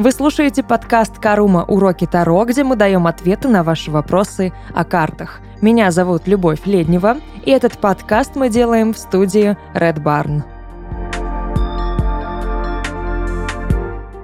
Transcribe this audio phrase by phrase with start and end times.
[0.00, 1.62] Вы слушаете подкаст «Карума.
[1.68, 5.42] Уроки Таро», где мы даем ответы на ваши вопросы о картах.
[5.60, 10.42] Меня зовут Любовь Леднева, и этот подкаст мы делаем в студии Red Barn.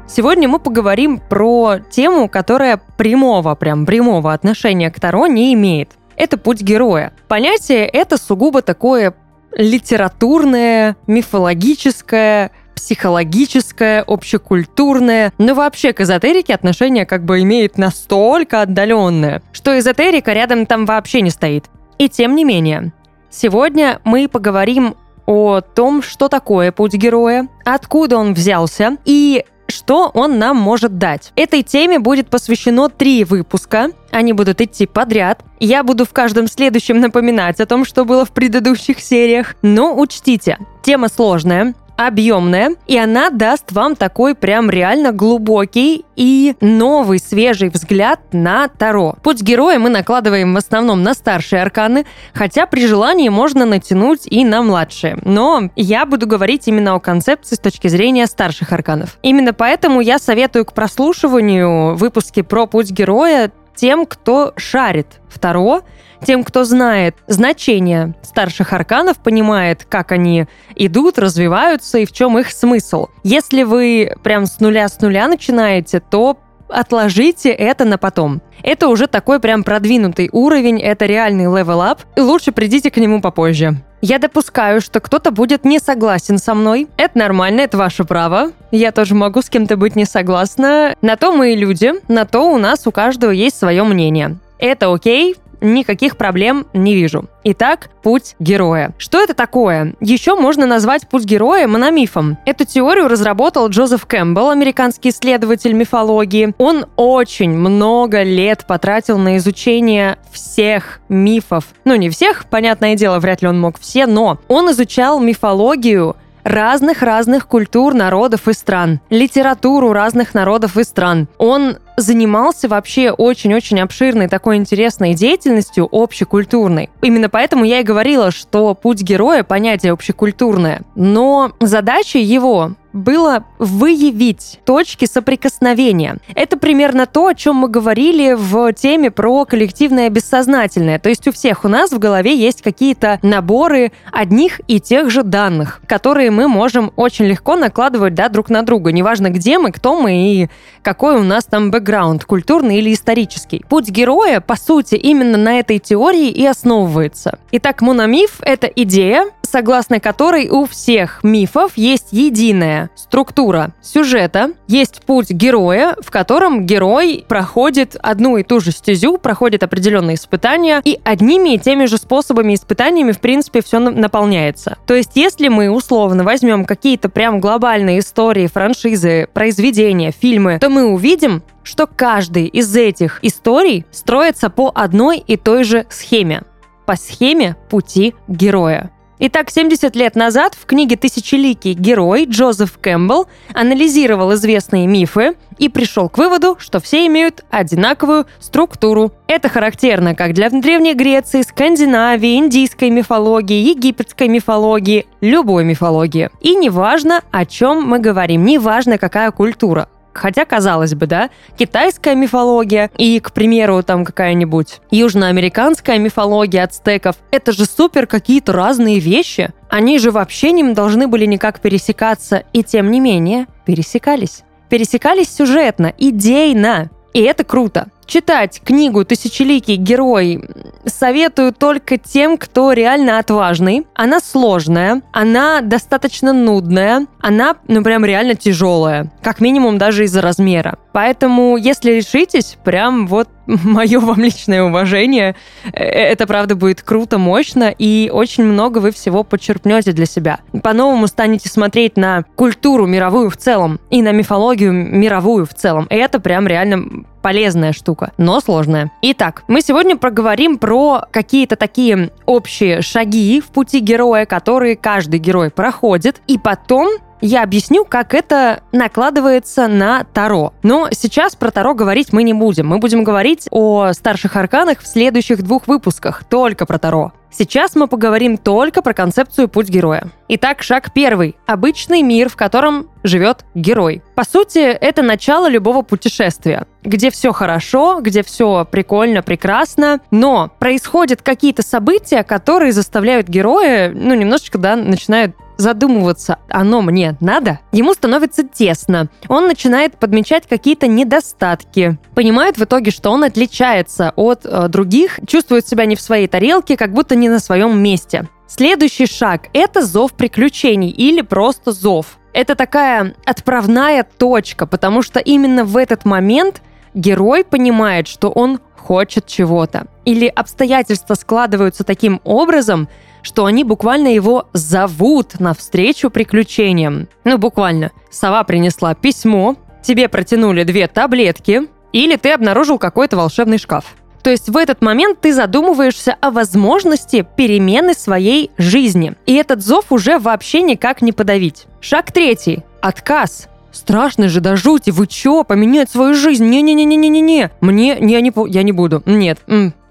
[0.08, 5.90] Сегодня мы поговорим про тему, которая прямого, прям прямого отношения к Таро не имеет.
[6.16, 7.12] Это путь героя.
[7.28, 9.12] Понятие это сугубо такое
[9.52, 19.76] литературное, мифологическое, психологическое, общекультурное, но вообще к эзотерике отношение как бы имеет настолько отдаленное, что
[19.76, 21.64] эзотерика рядом там вообще не стоит.
[21.98, 22.92] И тем не менее,
[23.30, 24.94] сегодня мы поговорим
[25.24, 31.32] о том, что такое путь героя, откуда он взялся и что он нам может дать.
[31.34, 33.90] Этой теме будет посвящено три выпуска.
[34.12, 35.42] Они будут идти подряд.
[35.58, 39.56] Я буду в каждом следующем напоминать о том, что было в предыдущих сериях.
[39.62, 47.18] Но учтите, тема сложная, объемная, и она даст вам такой прям реально глубокий и новый
[47.18, 49.16] свежий взгляд на Таро.
[49.22, 54.44] Путь героя мы накладываем в основном на старшие арканы, хотя при желании можно натянуть и
[54.44, 55.18] на младшие.
[55.22, 59.18] Но я буду говорить именно о концепции с точки зрения старших арканов.
[59.22, 65.82] Именно поэтому я советую к прослушиванию выпуски про путь героя тем, кто шарит в Таро,
[66.24, 72.50] тем, кто знает значение старших арканов, понимает, как они идут, развиваются и в чем их
[72.50, 73.08] смысл.
[73.22, 78.42] Если вы прям с нуля с нуля начинаете, то отложите это на потом.
[78.62, 83.76] Это уже такой прям продвинутый уровень, это реальный up, и лучше придите к нему попозже.
[84.02, 86.86] Я допускаю, что кто-то будет не согласен со мной.
[86.96, 88.52] Это нормально, это ваше право.
[88.70, 90.94] Я тоже могу с кем-то быть не согласна.
[91.00, 94.38] На то мы и люди, на то у нас у каждого есть свое мнение.
[94.58, 97.26] Это окей, никаких проблем не вижу.
[97.44, 98.92] Итак, путь героя.
[98.98, 99.94] Что это такое?
[100.00, 102.38] Еще можно назвать путь героя мономифом.
[102.44, 106.54] Эту теорию разработал Джозеф Кэмпбелл, американский исследователь мифологии.
[106.58, 111.66] Он очень много лет потратил на изучение всех мифов.
[111.84, 117.48] Ну, не всех, понятное дело, вряд ли он мог все, но он изучал мифологию разных-разных
[117.48, 121.26] культур, народов и стран, литературу разных народов и стран.
[121.38, 126.90] Он занимался вообще очень-очень обширной такой интересной деятельностью общекультурной.
[127.02, 130.82] Именно поэтому я и говорила, что путь героя— понятие общекультурное.
[130.94, 136.16] Но задача его было выявить точки соприкосновения.
[136.34, 140.98] Это примерно то, о чем мы говорили в теме про коллективное бессознательное.
[140.98, 145.22] То есть у всех у нас в голове есть какие-то наборы одних и тех же
[145.22, 148.92] данных, которые мы можем очень легко накладывать да, друг на друга.
[148.92, 150.48] Неважно, где мы, кто мы и
[150.82, 153.64] какой у нас там бэкграунд, культурный или исторический.
[153.68, 157.38] Путь героя, по сути, именно на этой теории и основывается.
[157.52, 165.30] Итак, мономиф— это идея, согласно которой у всех мифов есть единая структура сюжета, есть путь
[165.30, 171.54] героя, в котором герой проходит одну и ту же стезю, проходит определенные испытания, и одними
[171.54, 174.76] и теми же способами испытаниями, в принципе, все наполняется.
[174.86, 180.86] То есть, если мы условно возьмем какие-то прям глобальные истории, франшизы, произведения, фильмы, то мы
[180.86, 186.42] увидим, что каждый из этих историй строится по одной и той же схеме.
[186.86, 188.90] По схеме пути героя.
[189.18, 196.10] Итак, 70 лет назад в книге «Тысячеликий герой» Джозеф Кэмпбелл анализировал известные мифы и пришел
[196.10, 199.12] к выводу, что все имеют одинаковую структуру.
[199.26, 206.28] Это характерно как для Древней Греции, Скандинавии, индийской мифологии, египетской мифологии, любой мифологии.
[206.42, 209.88] И неважно, о чем мы говорим, неважно, какая культура.
[210.16, 217.52] Хотя, казалось бы, да, китайская мифология и, к примеру, там какая-нибудь южноамериканская мифология ацтеков, это
[217.52, 219.50] же супер какие-то разные вещи.
[219.68, 224.42] Они же вообще не должны были никак пересекаться, и тем не менее пересекались.
[224.68, 226.90] Пересекались сюжетно, идейно.
[227.12, 227.88] И это круто.
[228.06, 230.40] Читать книгу «Тысячеликий герой»
[230.84, 233.86] советую только тем, кто реально отважный.
[233.94, 239.10] Она сложная, она достаточно нудная, она, ну, прям реально тяжелая.
[239.20, 240.78] Как минимум даже из-за размера.
[240.92, 245.34] Поэтому, если решитесь, прям вот мое вам личное уважение.
[245.72, 250.38] Э, это, правда, будет круто, мощно, и очень много вы всего подчерпнете для себя.
[250.62, 255.86] По-новому станете смотреть на культуру мировую в целом и на мифологию мировую в целом.
[255.90, 258.92] И это прям реально полезная штука, но сложная.
[259.02, 265.50] Итак, мы сегодня проговорим про какие-то такие общие шаги в пути героя, которые каждый герой
[265.50, 266.88] проходит, и потом
[267.20, 270.52] я объясню, как это накладывается на Таро.
[270.62, 272.66] Но сейчас про Таро говорить мы не будем.
[272.66, 277.12] Мы будем говорить о старших арканах в следующих двух выпусках, только про Таро.
[277.30, 280.08] Сейчас мы поговорим только про концепцию «Путь героя».
[280.28, 281.36] Итак, шаг первый.
[281.46, 284.02] Обычный мир, в котором живет герой.
[284.16, 291.20] По сути, это начало любого путешествия, где все хорошо, где все прикольно, прекрасно, но происходят
[291.20, 298.42] какие-то события, которые заставляют героя, ну, немножечко, да, начинают задумываться, оно мне надо, ему становится
[298.42, 299.10] тесно.
[299.28, 301.98] Он начинает подмечать какие-то недостатки.
[302.14, 306.78] Понимает в итоге, что он отличается от э, других, чувствует себя не в своей тарелке,
[306.78, 308.26] как будто не на своем месте.
[308.46, 312.18] Следующий шаг– это зов приключений или просто зов.
[312.36, 316.60] Это такая отправная точка, потому что именно в этот момент
[316.92, 319.86] герой понимает, что он хочет чего-то.
[320.04, 322.90] Или обстоятельства складываются таким образом,
[323.22, 327.08] что они буквально его зовут навстречу приключениям.
[327.24, 327.90] Ну, буквально.
[328.10, 331.62] Сова принесла письмо, тебе протянули две таблетки,
[331.94, 333.94] или ты обнаружил какой-то волшебный шкаф.
[334.26, 339.14] То есть в этот момент ты задумываешься о возможности перемены своей жизни.
[339.24, 341.66] И этот зов уже вообще никак не подавить.
[341.80, 342.64] Шаг третий.
[342.80, 343.46] Отказ.
[343.70, 346.44] Страшно же до жути, вы чё, поменять свою жизнь?
[346.44, 347.52] Не-не-не-не-не-не.
[347.60, 349.00] Мне, я не, я не буду.
[349.06, 349.38] Нет,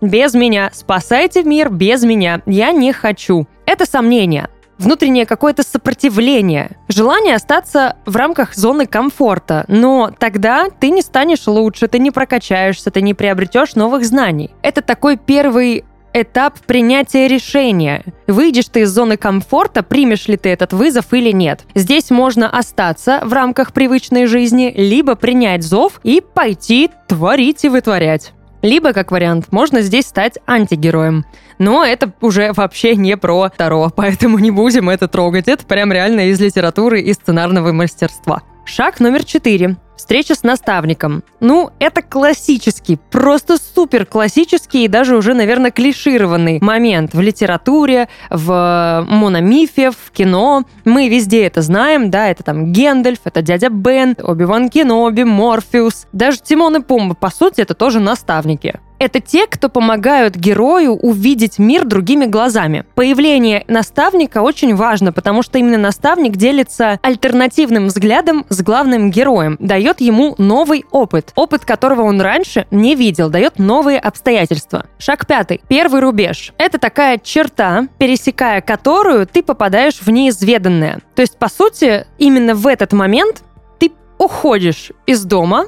[0.01, 0.69] без меня.
[0.73, 2.41] Спасайте мир без меня.
[2.45, 3.47] Я не хочу.
[3.65, 11.01] Это сомнение внутреннее какое-то сопротивление, желание остаться в рамках зоны комфорта, но тогда ты не
[11.01, 14.51] станешь лучше, ты не прокачаешься, ты не приобретешь новых знаний.
[14.61, 18.03] Это такой первый этап принятия решения.
[18.27, 21.65] Выйдешь ты из зоны комфорта, примешь ли ты этот вызов или нет.
[21.75, 28.31] Здесь можно остаться в рамках привычной жизни, либо принять зов и пойти творить и вытворять.
[28.61, 31.25] Либо, как вариант, можно здесь стать антигероем.
[31.59, 35.47] Но это уже вообще не про Таро, поэтому не будем это трогать.
[35.47, 38.41] Это прям реально из литературы и сценарного мастерства.
[38.65, 39.77] Шаг номер четыре.
[39.95, 41.23] Встреча с наставником.
[41.39, 49.05] Ну, это классический, просто супер классический и даже уже, наверное, клишированный момент в литературе, в
[49.07, 50.63] мономифе, в кино.
[50.83, 56.07] Мы везде это знаем, да, это там Гендальф, это дядя Бен, Оби-Ван Кеноби, Морфеус.
[56.11, 58.79] Даже Тимон и Пумба, по сути, это тоже наставники.
[58.99, 62.85] Это те, кто помогают герою увидеть мир другими глазами.
[62.95, 70.01] Появление наставника очень важно, потому что именно наставник делится альтернативным взглядом с главным героем, дает
[70.01, 74.85] ему новый опыт, опыт которого он раньше не видел, дает новые обстоятельства.
[74.97, 75.61] Шаг пятый.
[75.67, 76.53] Первый рубеж.
[76.57, 80.99] Это такая черта, пересекая которую ты попадаешь в неизведанное.
[81.15, 83.43] То есть, по сути, именно в этот момент
[83.79, 85.67] ты уходишь из дома,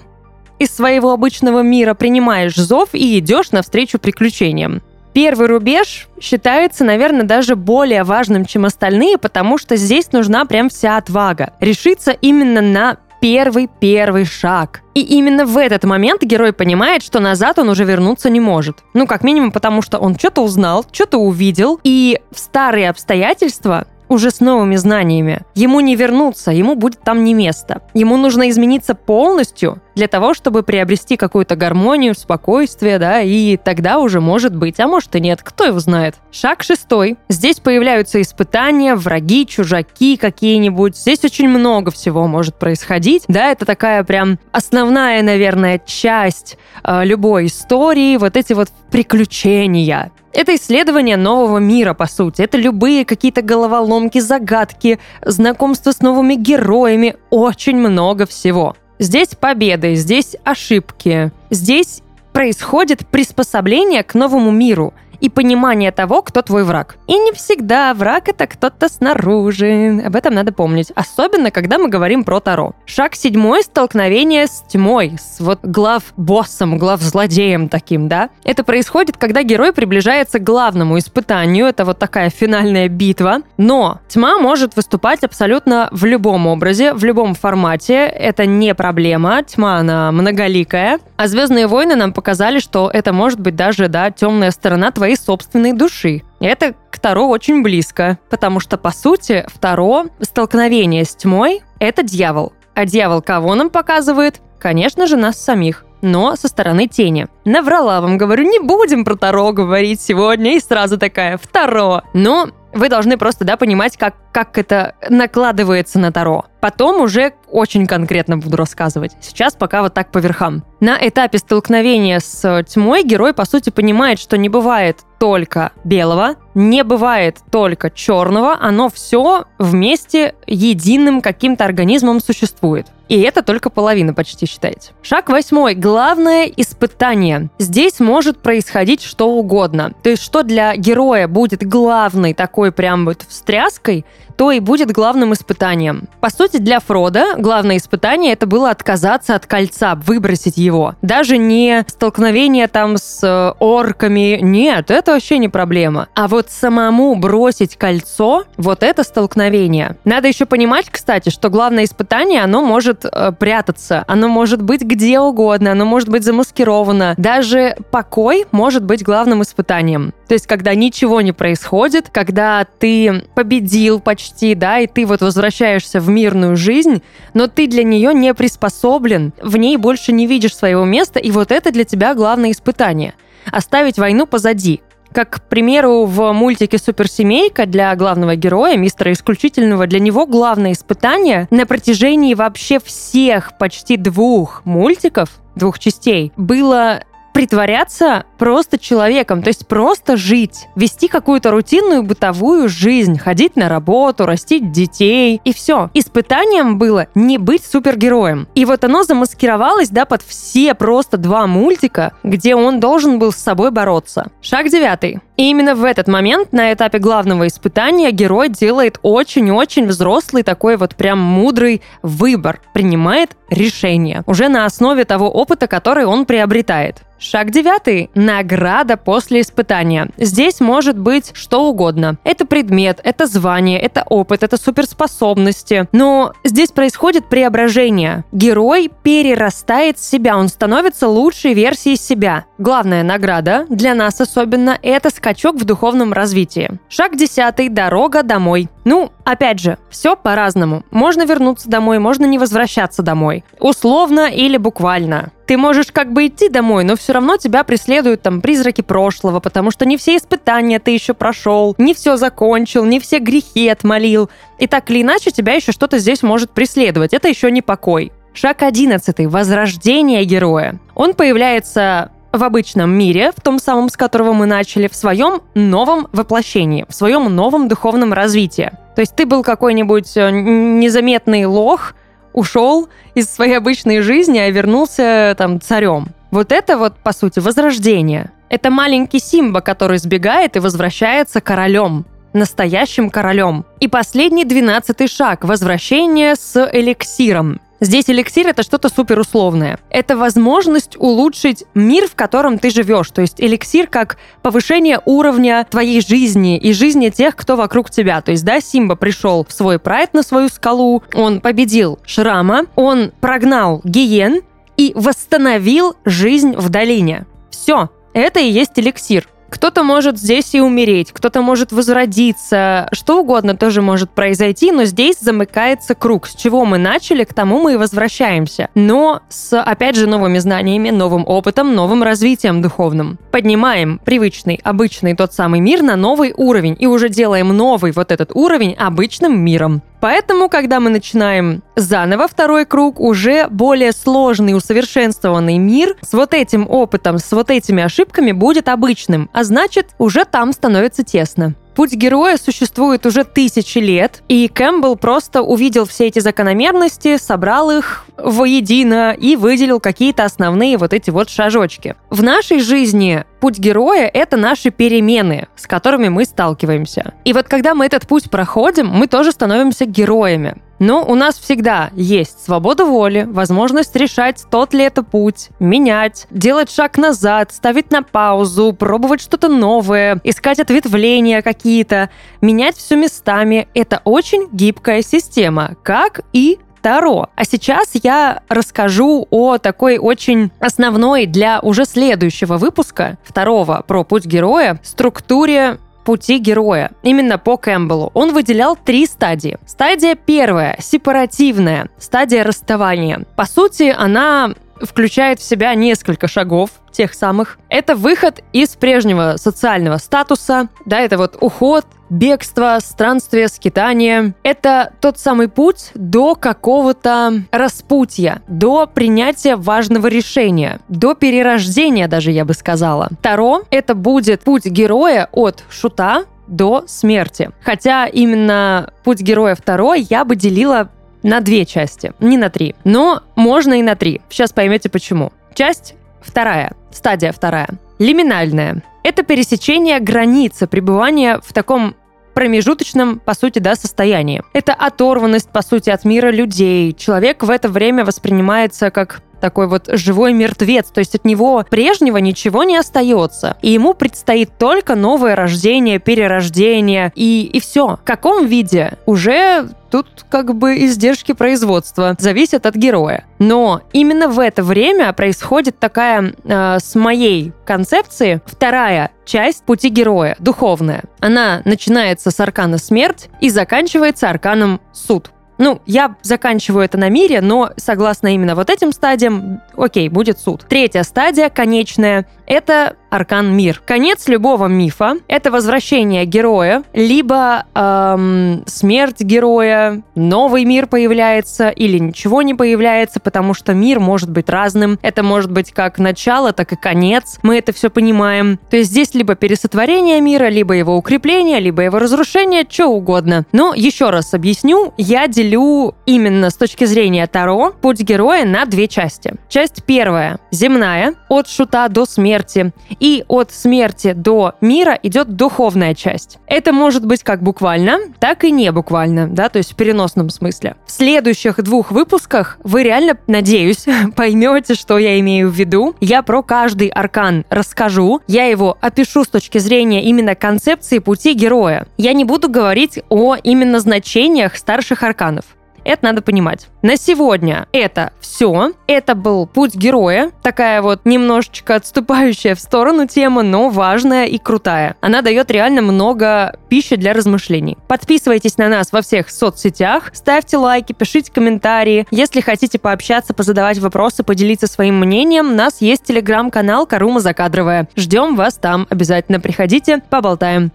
[0.59, 4.81] из своего обычного мира принимаешь зов и идешь навстречу приключениям.
[5.13, 10.97] Первый рубеж считается, наверное, даже более важным, чем остальные, потому что здесь нужна прям вся
[10.97, 11.53] отвага.
[11.59, 14.81] Решиться именно на первый-первый шаг.
[14.93, 18.83] И именно в этот момент герой понимает, что назад он уже вернуться не может.
[18.93, 24.31] Ну, как минимум, потому что он что-то узнал, что-то увидел, и в старые обстоятельства уже
[24.31, 25.41] с новыми знаниями.
[25.53, 27.81] Ему не вернуться, ему будет там не место.
[27.93, 34.21] Ему нужно измениться полностью для того, чтобы приобрести какую-то гармонию, спокойствие, да, и тогда уже
[34.21, 36.15] может быть, а может и нет, кто его знает.
[36.31, 37.17] Шаг шестой.
[37.29, 40.95] Здесь появляются испытания, враги, чужаки какие-нибудь.
[40.95, 43.23] Здесь очень много всего может происходить.
[43.27, 50.11] Да, это такая прям основная, наверное, часть э, любой истории, вот эти вот приключения.
[50.31, 52.43] Это исследование нового мира, по сути.
[52.43, 58.75] Это любые какие-то головоломки, загадки, знакомство с новыми героями, очень много всего.
[58.99, 62.01] Здесь победы, здесь ошибки, здесь
[62.33, 66.97] происходит приспособление к новому миру– и понимание того, кто твой враг.
[67.07, 70.01] И не всегда враг это кто-то снаружи.
[70.05, 70.91] Об этом надо помнить.
[70.95, 72.73] Особенно, когда мы говорим про Таро.
[72.85, 78.29] Шаг седьмой— столкновение с тьмой, с вот глав-боссом, глав-злодеем таким, да?
[78.43, 81.67] Это происходит, когда герой приближается к главному испытанию.
[81.67, 83.41] Это вот такая финальная битва.
[83.57, 88.05] Но тьма может выступать абсолютно в любом образе, в любом формате.
[88.05, 89.43] Это не проблема.
[89.43, 90.99] Тьма, она многоликая.
[91.17, 95.73] А «Звездные войны» нам показали, что это может быть даже, да, темная сторона твоей собственной
[95.73, 96.23] души.
[96.39, 102.53] Это к Таро очень близко, потому что, по сути, Таро столкновение с тьмой— это дьявол.
[102.75, 104.41] А дьявол кого нам показывает?
[104.59, 107.27] Конечно же, нас самих но со стороны тени.
[107.45, 112.03] Наврала вам, говорю, не будем про Таро говорить сегодня, и сразу такая, Таро.
[112.13, 116.45] Но вы должны просто, да, понимать, как, как это накладывается на Таро.
[116.59, 119.13] Потом уже очень конкретно буду рассказывать.
[119.21, 120.63] Сейчас пока вот так по верхам.
[120.79, 126.83] На этапе столкновения с тьмой герой, по сути, понимает, что не бывает только белого, не
[126.83, 132.87] бывает только черного, оно все вместе единым каким-то организмом существует.
[133.09, 134.91] И это только половина почти считаете.
[135.01, 135.75] Шаг восьмой.
[135.75, 137.49] Главное испытание.
[137.57, 139.93] Здесь может происходить что угодно.
[140.03, 144.05] То есть, что для героя будет главной такой прям вот встряской,
[144.37, 146.07] то и будет главным испытанием.
[146.21, 150.95] По сути, для Фрода главное испытание это было отказаться от кольца, выбросить его.
[151.01, 156.07] Даже не столкновение там с э, орками, нет, это вообще не проблема.
[156.13, 159.97] А вот самому бросить кольцо, вот это столкновение.
[160.05, 165.19] Надо еще понимать, кстати, что главное испытание, оно может э, прятаться, оно может быть где
[165.19, 167.15] угодно, оно может быть замаскировано.
[167.17, 170.13] Даже покой может быть главным испытанием.
[170.27, 175.99] То есть, когда ничего не происходит, когда ты победил почти, да, и ты вот возвращаешься
[175.99, 177.01] в мирную жизнь,
[177.33, 181.51] но ты для нее не приспособлен, в ней больше не видишь своего места, и вот
[181.51, 183.13] это для тебя главное испытание.
[183.51, 184.81] Оставить войну позади.
[185.13, 191.47] Как, к примеру, в мультике «Суперсемейка» для главного героя, мистера Исключительного, для него главное испытание
[191.49, 197.03] на протяжении вообще всех почти двух мультиков, двух частей, было
[197.37, 204.25] притворяться просто человеком, то есть просто жить, вести какую-то рутинную бытовую жизнь, ходить на работу,
[204.25, 205.91] растить детей и все.
[205.93, 208.47] Испытанием было не быть супергероем.
[208.55, 213.37] И вот оно замаскировалось, да, под все просто два мультика, где он должен был с
[213.37, 214.31] собой бороться.
[214.41, 215.21] Шаг девятый.
[215.37, 220.95] И именно в этот момент, на этапе главного испытания, герой делает очень-очень взрослый такой вот
[220.95, 227.03] прям мудрый выбор, принимает решение уже на основе того опыта, который он приобретает.
[227.19, 228.11] Шаг девятый.
[228.13, 230.09] Награда после испытания.
[230.17, 232.17] Здесь может быть что угодно.
[232.23, 235.87] Это предмет, это звание, это опыт, это суперспособности.
[235.91, 238.23] Но здесь происходит преображение.
[238.31, 242.45] Герой перерастает себя, он становится лучшей версией себя.
[242.59, 246.79] Главная награда, для нас особенно, это скачок в духовном развитии.
[246.87, 247.67] Шаг десятый.
[247.67, 248.69] Дорога домой.
[248.85, 250.85] Ну, опять же, все по-разному.
[250.89, 253.43] Можно вернуться домой, можно не возвращаться домой.
[253.59, 255.33] Условно или буквально.
[255.45, 259.69] Ты можешь как бы идти домой, но все равно тебя преследуют там призраки прошлого, потому
[259.69, 264.29] что не все испытания ты еще прошел, не все закончил, не все грехи отмолил.
[264.59, 267.13] И так или иначе тебя еще что-то здесь может преследовать.
[267.13, 268.13] Это еще не покой.
[268.33, 269.27] Шаг одиннадцатый.
[269.27, 270.79] Возрождение героя.
[270.95, 276.07] Он появляется в обычном мире, в том самом, с которого мы начали, в своем новом
[276.11, 278.71] воплощении, в своем новом духовном развитии.
[278.95, 281.93] То есть ты был какой-нибудь э, незаметный лох,
[282.33, 286.07] ушел из своей обычной жизни, а вернулся там царем.
[286.31, 288.31] Вот это вот, по сути, возрождение.
[288.49, 293.65] Это маленький Симба, который сбегает и возвращается королем настоящим королем.
[293.79, 297.59] И последний двенадцатый шаг– возвращение с эликсиром.
[297.79, 299.79] Здесь эликсир это что-то суперусловное.
[299.89, 303.09] Это возможность улучшить мир, в котором ты живешь.
[303.11, 308.21] То есть эликсир как повышение уровня твоей жизни и жизни тех, кто вокруг тебя.
[308.21, 313.11] То есть, да, Симба пришел в свой прайд на свою скалу, он победил Шрама, он
[313.21, 314.41] прогнал Гиен
[314.75, 317.25] и восстановил жизнь в долине.
[317.51, 319.27] Все, это и есть эликсир.
[319.49, 325.17] Кто-то может здесь и умереть, кто-то может возродиться, что угодно тоже может произойти, но здесь
[325.19, 326.27] замыкается круг.
[326.27, 328.69] С чего мы начали, к тому мы и возвращаемся.
[328.75, 333.17] Но с, опять же, новыми знаниями, новым опытом, новым развитием духовным.
[333.31, 338.31] Поднимаем привычный, обычный тот самый мир на новый уровень и уже делаем новый вот этот
[338.33, 339.81] уровень обычным миром.
[339.99, 346.67] Поэтому, когда мы начинаем заново второй круг, уже более сложный, усовершенствованный мир с вот этим
[346.69, 351.55] опытом, с вот этими ошибками будет обычным, а значит, уже там становится тесно.
[351.77, 358.07] Путь героя существует уже тысячи лет, и Кэмпбелл просто увидел все эти закономерности, собрал их
[358.17, 361.95] воедино и выделил какие-то основные вот эти вот шажочки.
[362.09, 367.13] В нашей жизни путь героя— это наши перемены, с которыми мы сталкиваемся.
[367.25, 370.55] И вот когда мы этот путь проходим, мы тоже становимся героями.
[370.79, 376.71] Но у нас всегда есть свобода воли, возможность решать, тот ли это путь, менять, делать
[376.71, 382.09] шаг назад, ставить на паузу, пробовать что-то новое, искать ответвления какие-то,
[382.41, 383.67] менять все местами.
[383.73, 387.27] Это очень гибкая система, как и Таро.
[387.35, 394.25] А сейчас я расскажу о такой очень основной для уже следующего выпуска, второго про путь
[394.25, 396.91] героя, структуре пути героя.
[397.03, 398.11] Именно по Кэмпбеллу.
[398.13, 399.57] Он выделял три стадии.
[399.65, 403.25] Стадия первая– сепаративная, стадия расставания.
[403.35, 407.59] По сути, она включает в себя несколько шагов, тех самых.
[407.69, 414.33] Это выход из прежнего социального статуса, да, это вот уход, бегство, странствие, скитание.
[414.43, 422.45] Это тот самый путь до какого-то распутья, до принятия важного решения, до перерождения даже, я
[422.45, 423.09] бы сказала.
[423.21, 427.51] Таро— это будет путь героя от шута до смерти.
[427.61, 430.89] Хотя именно путь героя второй я бы делила
[431.27, 432.73] на две части, не на три.
[432.85, 434.21] Но можно и на три.
[434.29, 435.33] Сейчас поймете почему.
[435.53, 437.67] Часть вторая, стадия вторая.
[437.99, 438.81] Лиминальная.
[439.03, 441.95] Это пересечение границы пребывания в таком
[442.33, 444.41] промежуточном, по сути, да, состоянии.
[444.53, 446.93] Это оторванность, по сути, от мира людей.
[446.93, 452.17] Человек в это время воспринимается как такой вот живой мертвец, то есть от него прежнего
[452.17, 453.57] ничего не остается.
[453.61, 457.97] И ему предстоит только новое рождение, перерождение и, и все.
[457.97, 458.93] В каком виде?
[459.05, 463.25] Уже Тут как бы издержки производства зависят от героя.
[463.39, 470.35] Но именно в это время происходит такая, э, с моей концепции, вторая часть пути героя,
[470.39, 471.03] духовная.
[471.19, 475.31] Она начинается с аркана смерть и заканчивается арканом суд.
[475.57, 480.65] Ну, я заканчиваю это на мире, но согласно именно вот этим стадиям, окей, будет суд.
[480.67, 483.81] Третья стадия, конечная, это аркан мир.
[483.85, 492.41] Конец любого мифа— это возвращение героя, либо эм, смерть героя, новый мир появляется или ничего
[492.41, 494.99] не появляется, потому что мир может быть разным.
[495.01, 497.39] Это может быть как начало, так и конец.
[497.43, 498.59] Мы это все понимаем.
[498.69, 503.45] То есть здесь либо пересотворение мира, либо его укрепление, либо его разрушение, что угодно.
[503.51, 508.87] Но еще раз объясню, я делю именно с точки зрения Таро путь героя на две
[508.87, 509.33] части.
[509.49, 516.39] Часть первая— земная, от шута до смерти и от смерти до мира идет духовная часть.
[516.47, 520.75] Это может быть как буквально, так и не буквально, да, то есть в переносном смысле.
[520.85, 523.85] В следующих двух выпусках вы реально, надеюсь,
[524.15, 525.95] поймете, что я имею в виду.
[525.99, 531.87] Я про каждый аркан расскажу, я его опишу с точки зрения именно концепции пути героя.
[531.97, 535.45] Я не буду говорить о именно значениях старших арканов.
[535.87, 536.67] Это надо понимать.
[536.81, 538.73] На сегодня это все.
[538.87, 540.31] Это был путь героя.
[540.43, 544.97] Такая вот немножечко отступающая в сторону тема, но важная и крутая.
[544.99, 547.77] Она дает реально много пищи для размышлений.
[547.87, 552.05] Подписывайтесь на нас во всех соцсетях, ставьте лайки, пишите комментарии.
[552.11, 557.87] Если хотите пообщаться, позадавать вопросы, поделиться своим мнением, у нас есть телеграм-канал Карума Закадровая.
[557.95, 558.87] Ждем вас там.
[558.89, 560.73] Обязательно приходите, поболтаем.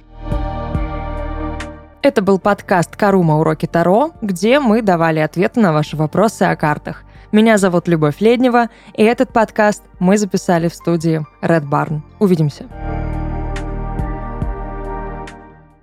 [2.02, 3.38] Это был подкаст «Карума.
[3.38, 7.04] Уроки Таро», где мы давали ответы на ваши вопросы о картах.
[7.30, 12.00] Меня зовут Любовь Леднева, и этот подкаст мы записали в студии Red Barn.
[12.18, 12.66] Увидимся.